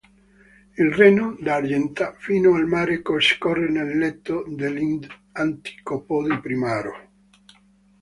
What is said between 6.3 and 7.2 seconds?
Primaro.